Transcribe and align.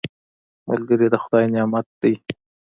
ملګری 0.67 1.07
د 1.11 1.15
خدای 1.23 1.45
نعمت 1.53 1.87
دی 2.01 2.13